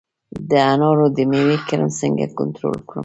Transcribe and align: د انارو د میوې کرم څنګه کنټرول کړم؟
د 0.49 0.51
انارو 0.71 1.05
د 1.17 1.17
میوې 1.31 1.57
کرم 1.67 1.89
څنګه 1.99 2.25
کنټرول 2.39 2.77
کړم؟ 2.87 2.99